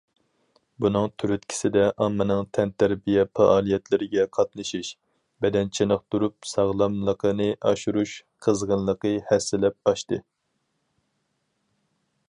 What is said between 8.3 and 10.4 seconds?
قىزغىنلىقى ھەسسىلەپ ئاشتى.